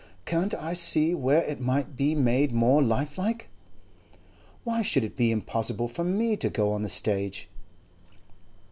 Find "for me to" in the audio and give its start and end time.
5.87-6.49